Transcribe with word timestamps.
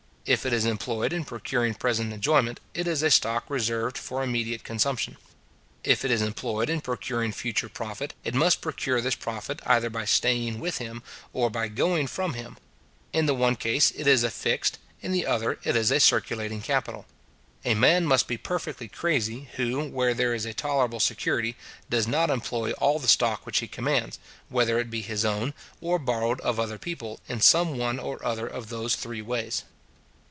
If 0.23 0.45
it 0.45 0.53
is 0.53 0.65
employed 0.65 1.13
in 1.13 1.25
procuring 1.25 1.73
present 1.73 2.13
enjoyment, 2.13 2.59
it 2.75 2.87
is 2.87 3.01
a 3.01 3.09
stock 3.09 3.43
reserved 3.49 3.97
for 3.97 4.21
immediate 4.21 4.63
consumption. 4.63 5.17
If 5.83 6.05
it 6.05 6.11
is 6.11 6.21
employed 6.21 6.69
in 6.69 6.79
procuring 6.81 7.31
future 7.31 7.67
profit, 7.67 8.13
it 8.23 8.35
must 8.35 8.61
procure 8.61 9.01
this 9.01 9.15
profit 9.15 9.63
either 9.65 9.89
by 9.89 10.05
staying 10.05 10.59
with 10.59 10.77
him, 10.77 11.01
or 11.33 11.49
by 11.49 11.69
going 11.69 12.05
from 12.05 12.33
him. 12.35 12.57
In 13.11 13.25
the 13.25 13.33
one 13.33 13.55
case 13.55 13.89
it 13.95 14.05
is 14.05 14.23
a 14.23 14.29
fixed, 14.29 14.77
in 15.01 15.11
the 15.11 15.25
other 15.25 15.57
it 15.63 15.75
is 15.75 15.89
a 15.89 15.99
circulating 15.99 16.61
capital. 16.61 17.07
A 17.65 17.73
man 17.73 18.05
must 18.05 18.27
be 18.27 18.37
perfectly 18.37 18.87
crazy, 18.87 19.49
who, 19.55 19.85
where 19.89 20.13
there 20.13 20.35
is 20.35 20.45
a 20.45 20.53
tolerable 20.53 20.99
security, 20.99 21.55
does 21.89 22.05
not 22.07 22.29
employ 22.29 22.73
all 22.73 22.99
the 22.99 23.07
stock 23.07 23.43
which 23.43 23.57
he 23.57 23.67
commands, 23.67 24.19
whether 24.49 24.77
it 24.77 24.91
be 24.91 25.01
his 25.01 25.25
own, 25.25 25.55
or 25.81 25.97
borrowed 25.97 26.39
of 26.41 26.59
other 26.59 26.77
people, 26.77 27.19
in 27.27 27.41
some 27.41 27.75
one 27.75 27.97
or 27.97 28.23
other 28.23 28.45
of 28.45 28.69
those 28.69 28.93
three 28.95 29.23
ways. 29.23 29.63